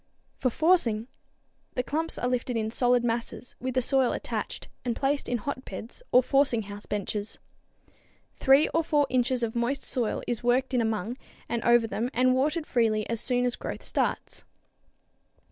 For 0.39 0.49
forcing, 0.49 1.07
the 1.75 1.83
clumps 1.83 2.17
are 2.17 2.27
lifted 2.27 2.57
in 2.57 2.71
solid 2.71 3.03
masses, 3.03 3.55
with 3.59 3.75
the 3.75 3.83
soil 3.83 4.13
attached, 4.13 4.67
and 4.83 4.95
placed 4.95 5.29
in 5.29 5.37
hotbeds 5.37 6.01
or 6.11 6.23
forcing 6.23 6.63
house 6.63 6.87
benches. 6.87 7.37
Three 8.39 8.67
or 8.69 8.83
four 8.83 9.05
inches 9.11 9.43
of 9.43 9.55
moist 9.55 9.83
soil 9.83 10.23
is 10.25 10.41
worked 10.41 10.73
in 10.73 10.81
among 10.81 11.19
and 11.47 11.63
over 11.63 11.85
them 11.85 12.09
and 12.15 12.33
watered 12.33 12.65
freely 12.65 13.07
as 13.11 13.21
soon 13.21 13.45
as 13.45 13.55
growth 13.55 13.83
starts. 13.83 14.43